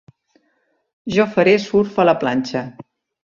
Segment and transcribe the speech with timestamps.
[1.17, 2.65] Jo faré surf a la planxa.